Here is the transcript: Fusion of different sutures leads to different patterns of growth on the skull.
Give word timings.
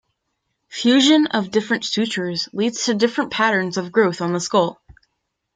Fusion 0.71 1.27
of 1.27 1.51
different 1.51 1.85
sutures 1.85 2.49
leads 2.53 2.85
to 2.85 2.95
different 2.95 3.29
patterns 3.29 3.77
of 3.77 3.91
growth 3.91 4.19
on 4.19 4.33
the 4.33 4.39
skull. 4.39 4.81